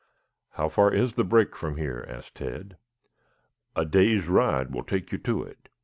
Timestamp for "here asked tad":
1.77-2.75